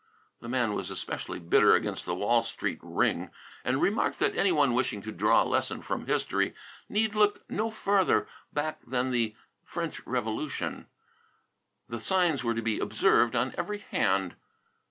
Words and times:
The 0.39 0.49
man 0.49 0.73
was 0.73 0.89
especially 0.89 1.37
bitter 1.39 1.75
against 1.75 2.07
the 2.07 2.15
Wall 2.15 2.41
Street 2.41 2.79
ring, 2.81 3.29
and 3.63 3.79
remarked 3.83 4.17
that 4.17 4.35
any 4.35 4.51
one 4.51 4.73
wishing 4.73 4.99
to 5.03 5.11
draw 5.11 5.43
a 5.43 5.45
lesson 5.45 5.83
from 5.83 6.07
history 6.07 6.55
need 6.89 7.13
look 7.13 7.47
no 7.47 7.69
farther 7.69 8.27
back 8.51 8.81
than 8.83 9.11
the 9.11 9.35
French 9.63 10.01
Revolution. 10.07 10.87
The 11.87 11.99
signs 11.99 12.43
were 12.43 12.55
to 12.55 12.63
be 12.63 12.79
observed 12.79 13.35
on 13.35 13.53
every 13.59 13.77
hand. 13.77 14.35